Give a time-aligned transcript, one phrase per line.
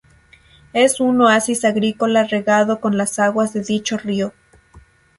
[0.73, 4.33] Es un oasis agrícola regado con las aguas de dicho río.